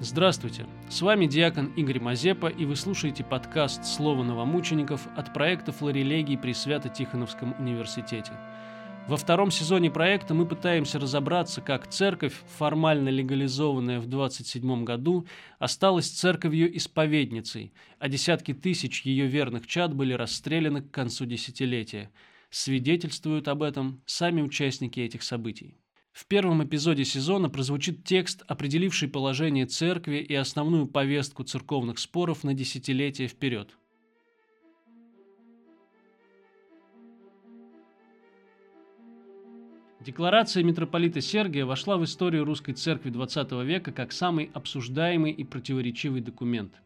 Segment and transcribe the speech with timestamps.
[0.00, 6.36] Здравствуйте, с вами диакон Игорь Мазепа, и вы слушаете подкаст «Слово новомучеников» от проекта «Флорелегий»
[6.36, 8.32] при Свято-Тихоновском университете.
[9.06, 15.26] Во втором сезоне проекта мы пытаемся разобраться, как церковь, формально легализованная в 27 году,
[15.60, 22.10] осталась церковью-исповедницей, а десятки тысяч ее верных чад были расстреляны к концу десятилетия.
[22.50, 25.78] Свидетельствуют об этом сами участники этих событий.
[26.14, 32.54] В первом эпизоде сезона прозвучит текст, определивший положение церкви и основную повестку церковных споров на
[32.54, 33.76] десятилетия вперед.
[39.98, 46.20] Декларация митрополита Сергия вошла в историю русской церкви XX века как самый обсуждаемый и противоречивый
[46.20, 46.74] документ–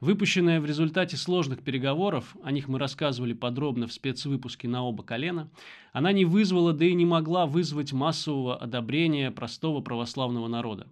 [0.00, 5.50] Выпущенная в результате сложных переговоров, о них мы рассказывали подробно в спецвыпуске на оба колена,
[5.94, 10.86] она не вызвала, да и не могла вызвать массового одобрения простого православного народа.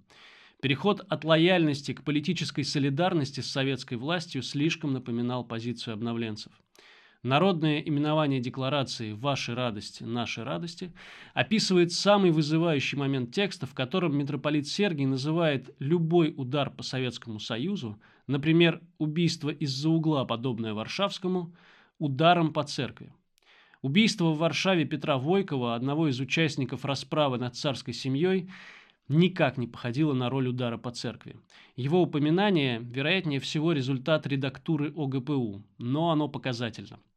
[0.62, 6.52] Переход от лояльности к политической солидарности с советской властью слишком напоминал позицию обновленцев.
[7.24, 10.92] Народное именование декларации «Ваши радости, наши радости»
[11.32, 17.98] описывает самый вызывающий момент текста, в котором митрополит Сергий называет любой удар по Советскому Союзу,
[18.26, 21.54] например, убийство из-за угла, подобное Варшавскому,
[21.98, 23.10] ударом по церкви.
[23.80, 28.50] Убийство в Варшаве Петра Войкова, одного из участников расправы над царской семьей,
[29.08, 31.36] никак не походило на роль удара по церкви.
[31.74, 37.00] Его упоминание, вероятнее всего, результат редактуры ОГПУ, но оно показательно–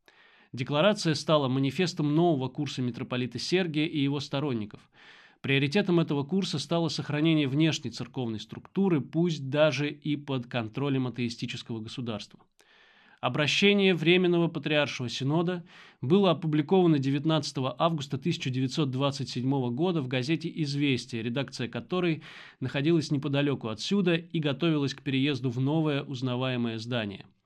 [0.54, 4.80] Декларация стала манифестом нового курса митрополита Сергия и его сторонников.
[5.42, 12.40] Приоритетом этого курса стало сохранение внешней церковной структуры, пусть даже и под контролем атеистического государства.
[13.20, 15.66] Обращение Временного Патриаршего Синода
[16.02, 22.22] было опубликовано 19 августа 1927 года в газете «Известия», редакция которой
[22.60, 27.26] находилась неподалеку отсюда и готовилась к переезду в новое узнаваемое здание–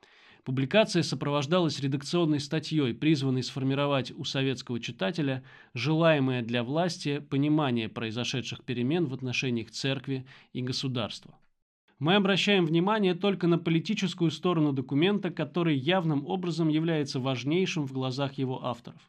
[0.43, 5.43] Публикация сопровождалась редакционной статьей, призванной сформировать у советского читателя
[5.75, 11.37] желаемое для власти понимание произошедших перемен в отношениях церкви и государства.
[11.99, 18.39] Мы обращаем внимание только на политическую сторону документа, который явным образом является важнейшим в глазах
[18.39, 19.01] его авторов.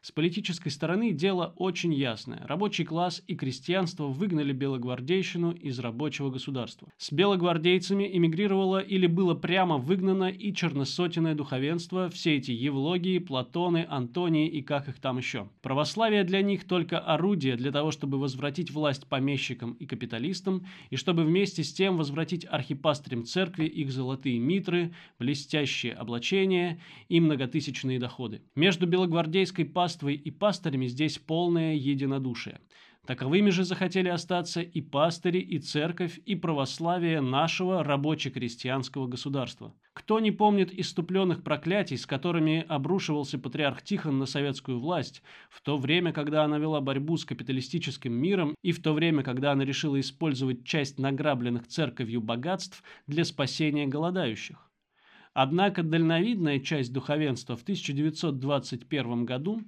[0.00, 2.44] С политической стороны дело очень ясное.
[2.46, 6.88] Рабочий класс и крестьянство выгнали белогвардейщину из рабочего государства.
[6.98, 14.48] С белогвардейцами эмигрировало или было прямо выгнано и черносотенное духовенство, все эти Евлогии, Платоны, Антонии
[14.48, 15.48] и как их там еще.
[15.62, 21.24] Православие для них только орудие для того, чтобы возвратить власть помещикам и капиталистам, и чтобы
[21.24, 28.42] вместе с тем возвратить архипастырям церкви их золотые митры, блестящие облачения и многотысячные доходы.
[28.54, 32.60] Между белогвардейской паствой паствой и пастырями здесь полное единодушие.
[33.06, 39.72] Таковыми же захотели остаться и пастыри, и церковь, и православие нашего рабоче-крестьянского государства.
[39.94, 45.78] Кто не помнит иступленных проклятий, с которыми обрушивался патриарх Тихон на советскую власть, в то
[45.78, 49.98] время, когда она вела борьбу с капиталистическим миром, и в то время, когда она решила
[49.98, 54.67] использовать часть награбленных церковью богатств для спасения голодающих?
[55.40, 59.62] Однако дальновидная часть духовенства в 1921 году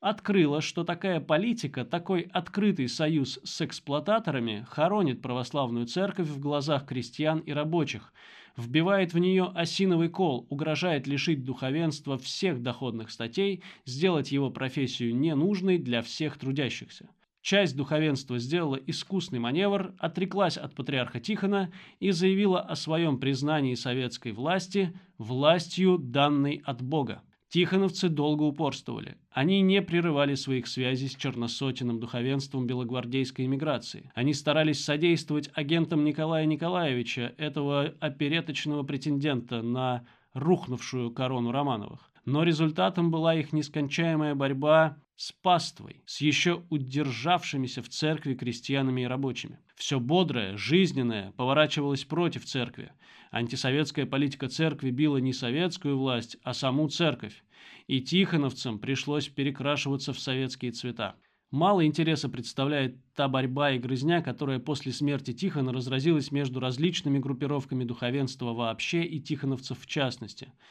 [0.00, 7.40] открыла, что такая политика, такой открытый союз с эксплуататорами хоронит православную церковь в глазах крестьян
[7.40, 8.14] и рабочих,
[8.56, 15.76] вбивает в нее осиновый кол, угрожает лишить духовенства всех доходных статей, сделать его профессию ненужной
[15.76, 17.10] для всех трудящихся.
[17.44, 24.32] Часть духовенства сделала искусный маневр, отреклась от патриарха Тихона и заявила о своем признании советской
[24.32, 27.20] власти властью, данной от Бога.
[27.50, 29.18] Тихоновцы долго упорствовали.
[29.30, 34.10] Они не прерывали своих связей с черносотенным духовенством белогвардейской эмиграции.
[34.14, 42.10] Они старались содействовать агентам Николая Николаевича, этого опереточного претендента на рухнувшую корону Романовых.
[42.24, 49.06] Но результатом была их нескончаемая борьба с паствой, с еще удержавшимися в церкви крестьянами и
[49.06, 49.58] рабочими.
[49.76, 52.92] Все бодрое, жизненное поворачивалось против церкви.
[53.30, 57.44] Антисоветская политика церкви била не советскую власть, а саму церковь.
[57.86, 61.16] И тихоновцам пришлось перекрашиваться в советские цвета.
[61.50, 67.84] Мало интереса представляет та борьба и грызня, которая после смерти Тихона разразилась между различными группировками
[67.84, 70.52] духовенства вообще и тихоновцев в частности–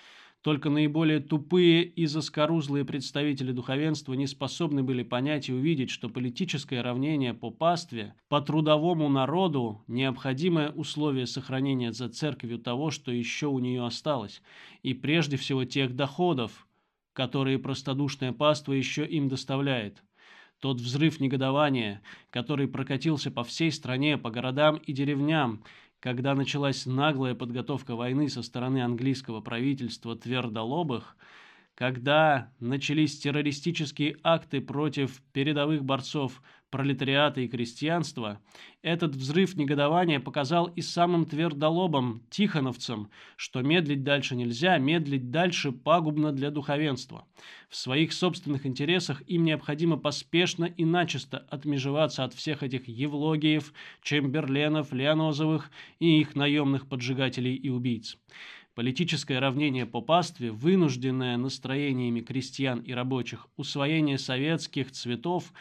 [0.44, 6.82] только наиболее тупые и заскорузлые представители духовенства не способны были понять и увидеть, что политическое
[6.82, 13.60] равнение по пастве, по трудовому народу– необходимое условие сохранения за церковью того, что еще у
[13.60, 14.42] нее осталось,
[14.82, 16.68] и прежде всего тех доходов,
[17.14, 20.04] которые простодушная паства еще им доставляет.
[20.60, 22.02] Тот взрыв негодования,
[22.32, 25.64] который прокатился по всей стране, по городам и деревням,
[26.04, 31.16] когда началась наглая подготовка войны со стороны английского правительства твердолобых,
[31.76, 36.42] когда начались террористические акты против передовых борцов
[36.74, 38.40] пролетариата и крестьянства,
[38.82, 46.32] этот взрыв негодования показал и самым твердолобым тихоновцам, что медлить дальше нельзя, медлить дальше пагубно
[46.32, 47.28] для духовенства.
[47.70, 53.72] В своих собственных интересах им необходимо поспешно и начисто отмежеваться от всех этих Евлогиев,
[54.02, 58.18] Чемберленов, Леонозовых и их наемных поджигателей и убийц.
[58.76, 65.54] Политическое равнение по пастве, вынужденное настроениями крестьян и рабочих, усвоение советских цветов,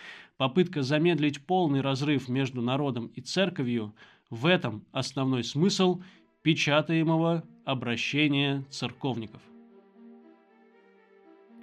[0.42, 3.94] попытка замедлить полный разрыв между народом и церковью–
[4.28, 6.00] в этом основной смысл
[6.42, 9.40] печатаемого обращения церковников.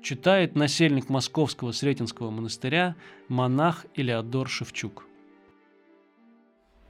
[0.01, 2.95] Читает насельник Московского Сретенского монастыря
[3.27, 5.05] монах Илеодор Шевчук.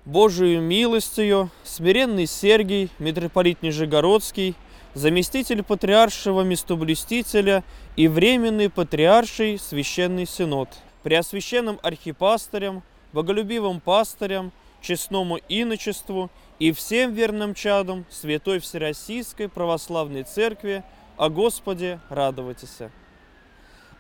[0.06, 4.54] Божию милостью смиренный Сергий, митрополит Нижегородский,
[4.94, 7.64] заместитель патриаршего местоблюстителя
[7.96, 10.70] и временный патриарший священный синод,
[11.04, 14.52] преосвященным архипастырем, боголюбивым пастырем,
[14.82, 20.84] честному иночеству и всем верным чадам Святой Всероссийской Православной Церкви
[21.18, 22.80] о Господе радовайтесь.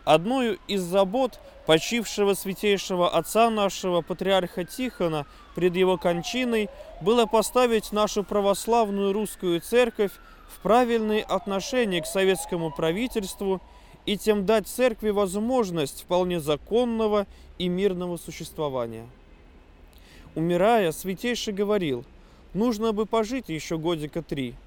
[0.05, 6.69] Одною из забот почившего святейшего отца нашего, патриарха Тихона, пред его кончиной,
[7.01, 10.13] было поставить нашу православную русскую церковь
[10.47, 13.61] в правильные отношения к советскому правительству
[14.05, 19.07] и тем дать церкви возможность вполне законного и мирного существования.
[20.35, 22.05] Умирая, святейший говорил,
[22.53, 24.55] нужно бы пожить еще годика три–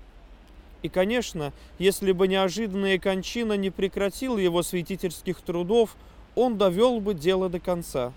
[0.83, 5.97] и, конечно, если бы неожиданная кончина не прекратила его святительских трудов,
[6.35, 8.13] он довел бы дело до конца.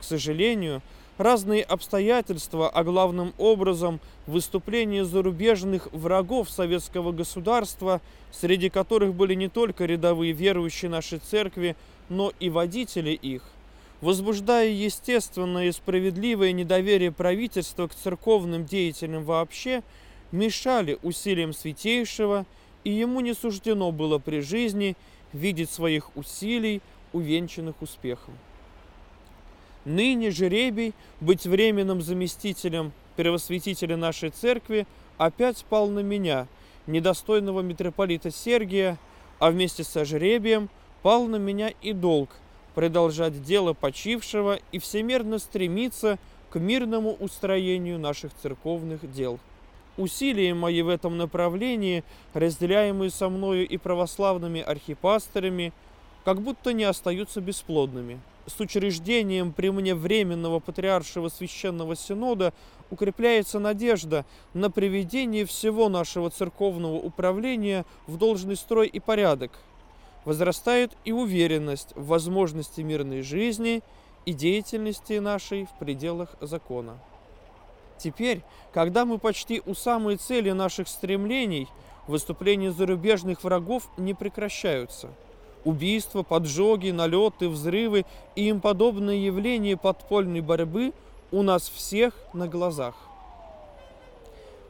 [0.00, 0.80] К сожалению,
[1.20, 8.00] разные обстоятельства, а главным образом выступления зарубежных врагов советского государства,
[8.32, 11.76] среди которых были не только рядовые верующие нашей церкви,
[12.08, 13.42] но и водители их,
[14.00, 19.82] возбуждая естественное и справедливое недоверие правительства к церковным деятелям вообще–
[20.32, 22.46] мешали усилиям Святейшего,
[22.84, 24.96] и ему не суждено было при жизни
[25.32, 26.80] видеть своих усилий,
[27.12, 28.34] увенчанных успехом.
[29.84, 34.86] Ныне жеребий быть временным заместителем первосвятителя нашей церкви
[35.18, 36.46] опять пал на меня,
[36.86, 38.98] недостойного митрополита Сергия,
[39.38, 40.68] а вместе со жребием
[41.02, 42.30] пал на меня и долг
[42.74, 46.18] продолжать дело почившего и всемерно стремиться
[46.50, 49.38] к мирному устроению наших церковных дел–
[50.00, 55.72] Усилия мои в этом направлении, разделяемые со мною и православными архипасторами,
[56.24, 58.18] как будто не остаются бесплодными.
[58.56, 62.52] С учреждением при мне Временного Патриаршего Священного Синода
[62.90, 69.52] укрепляется надежда на приведение всего нашего церковного управления в должный строй и порядок.
[70.24, 73.82] Возрастает и уверенность в возможности мирной жизни
[74.26, 76.98] и деятельности нашей в пределах закона.
[77.98, 78.42] Теперь,
[78.72, 81.68] когда мы почти у самой цели наших стремлений,
[82.08, 85.10] выступления зарубежных врагов не прекращаются.
[85.64, 90.92] Убийства, поджоги, налеты, взрывы и им подобные явления подпольной борьбы
[91.30, 92.94] у нас всех на глазах.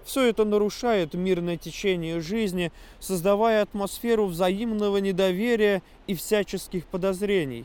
[0.05, 7.65] Все это нарушает мирное течение жизни, создавая атмосферу взаимного недоверия и всяческих подозрений.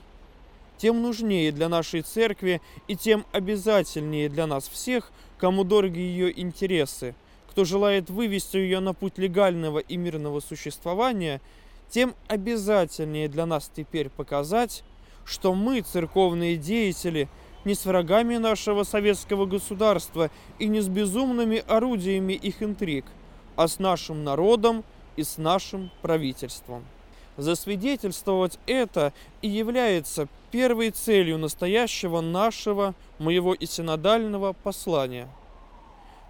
[0.77, 7.15] Тем нужнее для нашей церкви и тем обязательнее для нас всех– кому дороги ее интересы,
[7.49, 11.41] кто желает вывести ее на путь легального и мирного существования,
[11.89, 14.83] тем обязательнее для нас теперь показать,
[15.25, 17.27] что мы, церковные деятели,
[17.65, 23.05] не с врагами нашего советского государства и не с безумными орудиями их интриг,
[23.55, 24.83] а с нашим народом
[25.15, 26.85] и с нашим правительством.
[27.37, 29.11] Засвидетельствовать это
[29.41, 35.27] и является первой целью настоящего нашего, моего и синодального послания.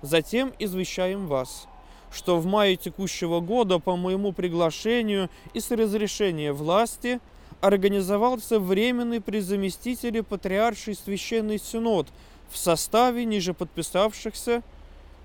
[0.02, 1.68] Затем извещаем вас,
[2.16, 7.20] что в мае текущего года по моему приглашению и с разрешения власти
[7.62, 12.08] организовался временный при заместителе патриарший священный синод
[12.50, 14.64] в составе ниже подписавшихся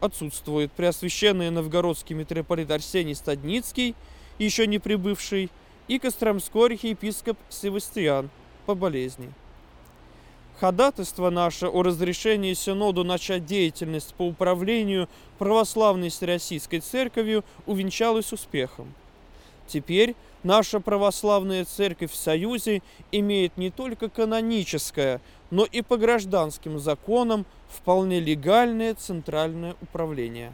[0.00, 3.94] отсутствует Преосвященный Новгородский митрополит Арсений Стадницкий,
[4.38, 5.50] еще не прибывший,
[5.88, 8.30] и Костромской архиепископ Севастьян
[8.64, 9.32] по болезни.
[10.60, 18.92] Ходатайство наше о разрешении Синоду начать деятельность по управлению православной Российской Церковью увенчалось успехом.
[19.66, 27.46] Теперь наша православная церковь в Союзе имеет не только каноническое, но и по гражданским законам
[27.70, 30.52] вполне легальное центральное управление.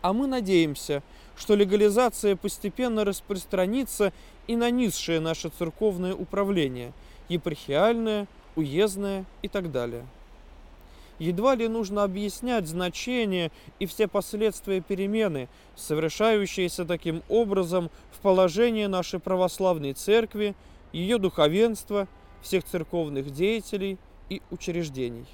[0.00, 1.02] А мы надеемся,
[1.36, 4.14] что легализация постепенно распространится
[4.46, 6.94] и на низшее наше церковное управление,
[7.28, 8.26] епархиальное,
[8.58, 10.04] уездное и так далее.
[11.20, 19.20] Едва ли нужно объяснять значение и все последствия перемены, совершающиеся таким образом в положении нашей
[19.20, 20.54] православной церкви,
[20.92, 22.08] ее духовенства,
[22.42, 23.98] всех церковных деятелей
[24.28, 25.26] и учреждений.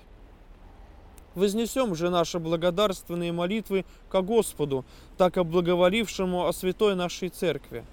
[1.34, 4.84] Вознесем же наши благодарственные молитвы ко Господу,
[5.18, 7.84] так облаговолившему о святой нашей церкви.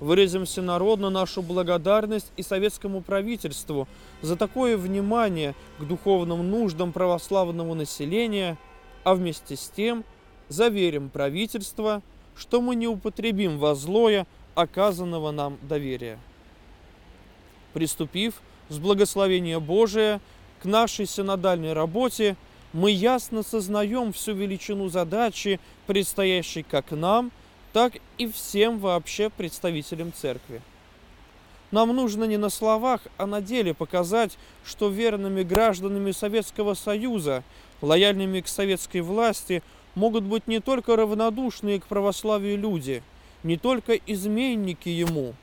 [0.00, 3.86] Выразим всенародно нашу благодарность и советскому правительству
[4.22, 8.56] за такое внимание к духовным нуждам православного населения,
[9.04, 10.04] а вместе с тем
[10.48, 12.00] заверим правительство,
[12.34, 16.18] что мы не употребим во злое оказанного нам доверия.
[17.74, 18.40] Приступив
[18.70, 20.22] с благословения Божия
[20.62, 22.36] к нашей синодальной работе,
[22.72, 27.32] мы ясно сознаем всю величину задачи, предстоящей как нам,
[27.72, 30.62] так и всем вообще представителям церкви.
[31.70, 37.44] Нам нужно не на словах, а на деле показать, что верными гражданами Советского Союза,
[37.80, 39.62] лояльными к советской власти,
[39.94, 43.02] могут быть не только равнодушные к православию люди,
[43.44, 45.34] не только изменники ему,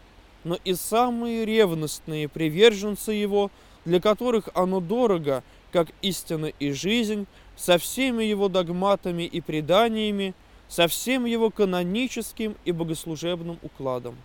[0.43, 3.49] но и самые ревностные приверженцы его,
[3.85, 10.33] для которых оно дорого– как истина и жизнь, со всеми его догматами и преданиями,
[10.67, 14.17] со всем его каноническим и богослужебным укладом.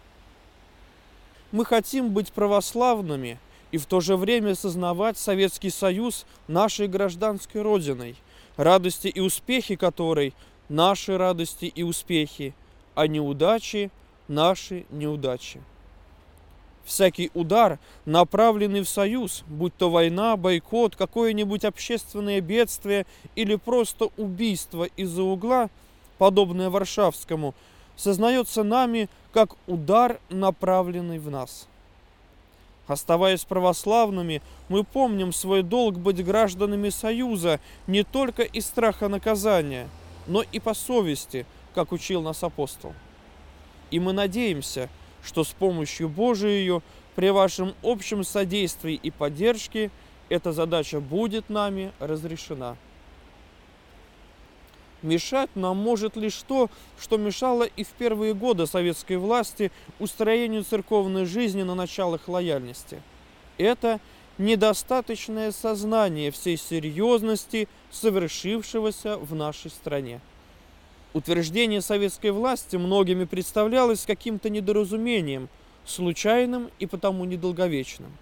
[1.51, 3.39] Мы хотим быть православными
[3.71, 8.17] и в то же время сознавать Советский Союз нашей гражданской родиной,
[8.57, 10.35] радости и успехи которой–
[10.69, 12.55] наши радости и успехи,
[12.95, 13.91] а неудачи–
[14.29, 15.61] наши неудачи.
[16.85, 23.07] Всякий удар, направленный в союз, будь то война, бойкот, какое-нибудь общественное бедствие
[23.37, 25.71] или просто убийство из-за угла,
[26.23, 27.53] подобное Варшавскому,
[27.97, 31.67] сознается нами как удар, направленный в нас.
[32.87, 39.89] Оставаясь православными, мы помним свой долг быть гражданами Союза не только из страха наказания,
[40.29, 42.95] но и по совести, как учил нас апостол.
[43.91, 44.89] И мы надеемся–
[45.25, 46.81] что с помощью Божией
[47.15, 49.91] при вашем общем содействии и поддержке
[50.29, 52.77] эта задача будет нами разрешена.
[55.03, 61.25] Мешать нам может лишь то, что мешало и в первые годы советской власти устроению церковной
[61.25, 63.03] жизни на началах лояльности.
[63.59, 64.01] Это
[64.39, 70.21] недостаточное сознание всей серьезности совершившегося в нашей стране.
[71.15, 75.49] Утверждение советской власти многими представлялось каким-то недоразумением,
[75.85, 78.13] случайным и потому недолговечным.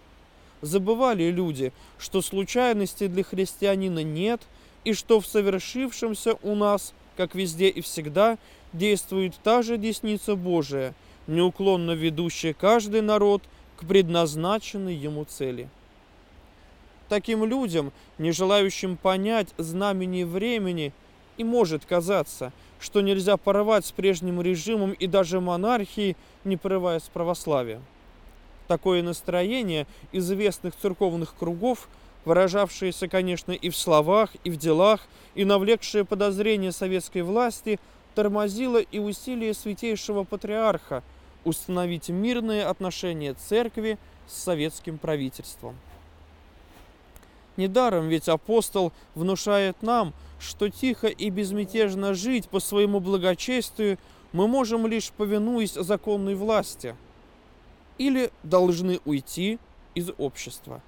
[0.63, 4.43] Забывали люди, что случайностей для христианина нет,
[4.85, 8.39] и что в совершившемся у нас, как везде и всегда,
[8.73, 10.95] действует та же десница Божия,
[11.27, 13.43] неуклонно ведущая каждый народ
[13.77, 15.69] к предназначенной ему цели.
[17.09, 20.93] Таким людям, не желающим понять знамени времени,
[21.37, 27.09] и может казаться– что нельзя порвать с прежним режимом и даже монархией, не порывая с
[27.09, 27.85] православием.
[28.67, 31.89] Такое настроение известных церковных кругов,
[32.25, 35.01] выражавшееся, конечно, и в словах, и в делах,
[35.35, 37.79] и навлекшее подозрения советской власти,
[38.15, 41.03] тормозило и усилие святейшего патриарха
[41.45, 45.77] установить мирные отношения церкви с советским правительством.
[47.57, 53.99] Недаром ведь апостол внушает нам, что тихо и безмятежно жить по своему благочестию
[54.33, 56.97] мы можем лишь повинуясь законной власти
[57.99, 59.59] или должны уйти
[59.95, 60.81] из общества.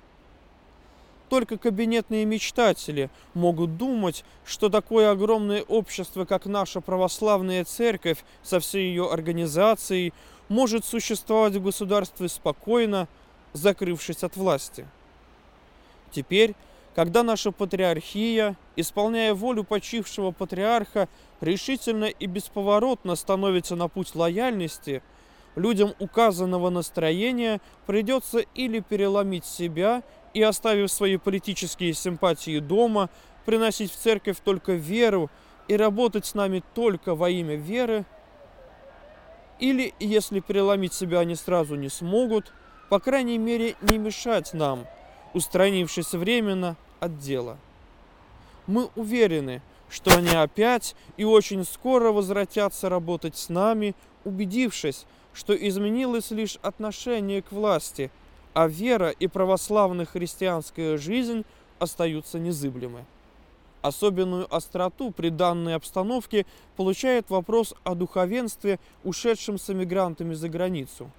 [1.33, 8.89] Только кабинетные мечтатели могут думать, что такое огромное общество, как наша православная церковь со всей
[8.89, 10.13] ее организацией,
[10.51, 13.09] может существовать в государстве спокойно,
[13.55, 14.87] закрывшись от власти.
[16.11, 16.55] Теперь
[16.95, 21.09] когда наша патриархия, исполняя волю почившего патриарха,
[21.41, 25.03] решительно и бесповоротно становится на путь лояльности,
[25.57, 30.03] людям указанного настроения придется или переломить себя
[30.35, 33.11] и, оставив свои политические симпатии дома,
[33.45, 35.31] приносить в церковь только веру
[35.69, 38.05] и работать с нами только во имя веры,
[39.59, 42.53] или, если переломить себя они сразу не смогут,
[42.89, 44.87] по крайней мере, не мешать нам–
[45.35, 47.59] устранившись временно от дела.
[48.67, 56.31] Мы уверены, что они опять и очень скоро возвратятся работать с нами, убедившись, что изменилось
[56.31, 58.11] лишь отношение к власти,
[58.55, 61.45] а вера и православная христианская жизнь
[61.79, 63.05] остаются незыблемы.
[63.81, 71.11] Особенную остроту при данной обстановке получает вопрос о духовенстве, ушедшем с эмигрантами за границу.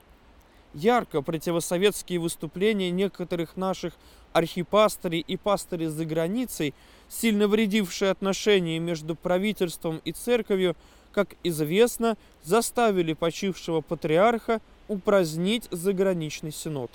[0.74, 3.94] Ярко противосоветские выступления некоторых наших
[4.32, 6.74] архипастырей и пастырей за границей,
[7.10, 10.76] сильно вредившие отношения между правительством и церковью,
[11.12, 16.90] как известно, заставили почившего патриарха упразднить заграничный синод.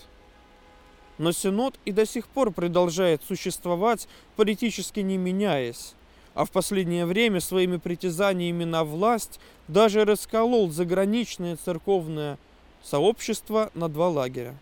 [1.18, 5.94] Но Синод и до сих пор продолжает существовать, политически не меняясь.
[6.34, 12.38] А в последнее время своими притязаниями на власть даже расколол заграничное церковное
[12.82, 14.54] сообщество на два лагеря.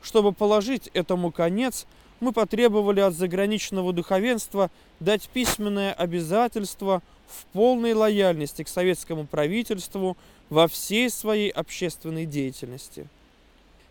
[0.00, 1.86] Чтобы положить этому конец,
[2.20, 10.16] мы потребовали от заграничного духовенства дать письменное обязательство в полной лояльности к советскому правительству
[10.48, 13.06] во всей своей общественной деятельности–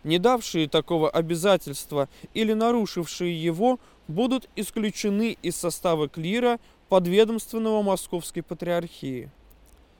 [0.04, 3.78] не давшие такого обязательства или нарушившие его,
[4.08, 9.30] будут исключены из состава клира подведомственного Московской Патриархии.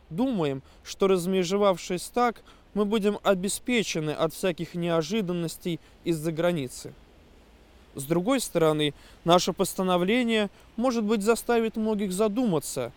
[0.09, 2.43] Думаем, что размежевавшись так,
[2.75, 6.93] мы будем обеспечены от всяких неожиданностей из-за границы.
[7.95, 12.93] С другой стороны, наше постановление, может быть, заставит многих задуматься,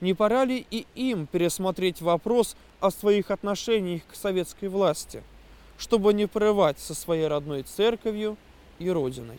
[0.00, 5.22] не пора ли и им пересмотреть вопрос о своих отношениях к советской власти–
[5.78, 8.36] чтобы не порывать со своей родной церковью
[8.78, 9.38] и родиной.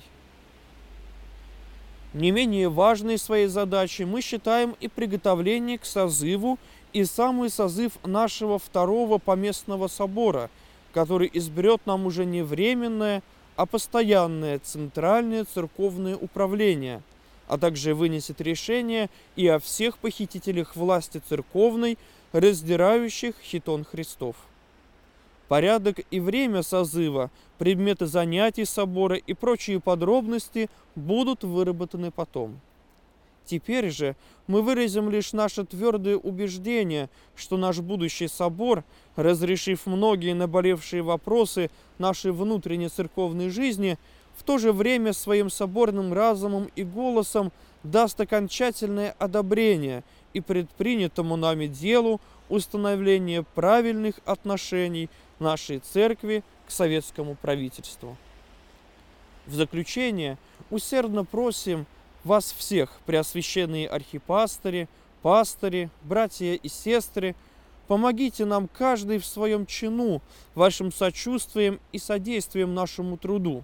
[2.14, 6.58] Не менее важной своей задачей мы считаем и приготовление к созыву
[6.92, 10.50] и самый созыв нашего второго поместного собора,
[10.92, 13.22] который изберет нам уже не временное,
[13.56, 17.04] а постоянное центральное церковное управление,
[17.48, 22.00] а также вынесет решение и о всех похитителях власти церковной,
[22.32, 24.36] раздирающих хитон Христов.
[25.50, 32.62] Порядок и время созыва, предметы занятий собора и прочие подробности будут выработаны потом.
[33.46, 38.84] Теперь же мы выразим лишь наше твердое убеждение, что наш будущий собор,
[39.16, 43.98] разрешив многие наболевшие вопросы нашей внутренней церковной жизни,
[44.38, 51.68] в то же время своим соборным разумом и голосом даст окончательное одобрение и предпринятому нами
[51.68, 58.18] делу установления правильных отношений нашей церкви к советскому правительству.
[59.46, 60.38] В заключение
[60.70, 61.86] усердно просим
[62.24, 64.88] вас всех, преосвященные архипастыри,
[65.22, 67.36] пастыри, братья и сестры,
[67.88, 70.22] помогите нам каждый в своем чину,
[70.54, 73.64] вашим сочувствием и содействием нашему труду,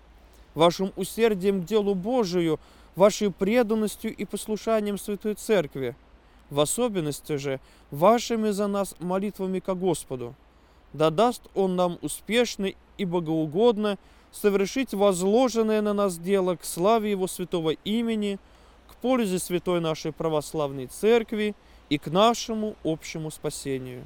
[0.55, 2.59] вашим усердием к делу Божию,
[2.95, 5.95] вашей преданностью и послушанием Святой Церкви,
[6.49, 7.59] в особенности же
[7.91, 10.35] вашими за нас молитвами ко Господу–
[10.95, 13.97] да даст Он нам успешно и богоугодно
[14.31, 18.39] совершить возложенное на нас дело к славе Его святого имени,
[18.87, 21.53] к пользе святой нашей православной церкви
[21.89, 24.03] и к нашему общему спасению.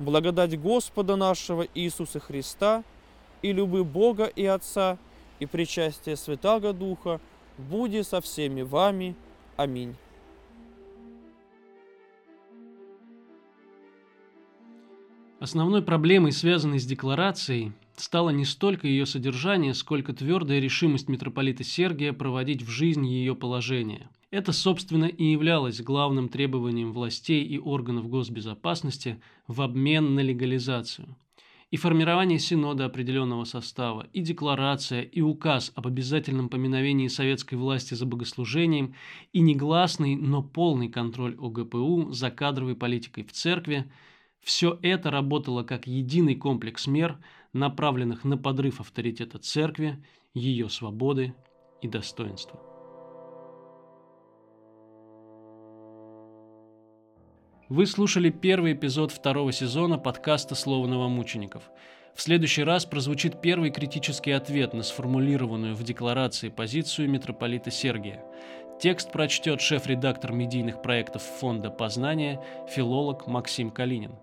[0.00, 2.82] Благодать Господа нашего Иисуса Христа
[3.40, 4.98] и любы Бога и Отца
[5.38, 7.20] и причастие Святаго Духа
[7.56, 9.14] будет со всеми вами.
[9.56, 9.94] Аминь.
[15.40, 22.12] Основной проблемой, связанной с декларацией, стало не столько ее содержание, сколько твердая решимость митрополита Сергия
[22.12, 24.08] проводить в жизнь ее положение.
[24.32, 31.16] Это, собственно, и являлось главным требованием властей и органов госбезопасности в обмен на легализацию.
[31.70, 38.06] И формирование синода определенного состава, и декларация, и указ об обязательном поминовении советской власти за
[38.06, 38.94] богослужением,
[39.32, 43.88] и негласный, но полный контроль ОГПУ за кадровой политикой в церкви–
[44.42, 47.18] все это работало как единый комплекс мер,
[47.52, 50.02] направленных на подрыв авторитета церкви,
[50.34, 51.34] ее свободы
[51.82, 52.60] и достоинства.
[57.68, 61.64] Вы слушали первый эпизод второго сезона подкаста «Слово новомучеников».
[62.14, 68.24] В следующий раз прозвучит первый критический ответ на сформулированную в декларации позицию митрополита Сергия.
[68.80, 72.42] Текст прочтет шеф-редактор медийных проектов Фонда Познания,
[72.74, 74.14] филолог Максим Калинин.